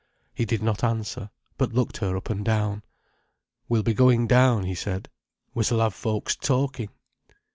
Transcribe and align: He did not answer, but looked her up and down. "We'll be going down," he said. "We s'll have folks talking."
He 0.33 0.45
did 0.45 0.63
not 0.63 0.83
answer, 0.83 1.29
but 1.59 1.73
looked 1.75 1.97
her 1.97 2.17
up 2.17 2.31
and 2.31 2.43
down. 2.43 2.81
"We'll 3.69 3.83
be 3.83 3.93
going 3.93 4.25
down," 4.25 4.63
he 4.63 4.73
said. 4.73 5.09
"We 5.53 5.63
s'll 5.63 5.77
have 5.81 5.93
folks 5.93 6.35
talking." 6.35 6.89